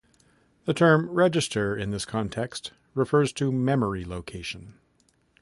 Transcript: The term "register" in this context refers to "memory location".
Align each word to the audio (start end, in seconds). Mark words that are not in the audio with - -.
The 0.65 0.73
term 0.73 1.11
"register" 1.11 1.77
in 1.77 1.91
this 1.91 2.05
context 2.05 2.71
refers 2.95 3.31
to 3.33 3.51
"memory 3.51 4.03
location". 4.03 4.79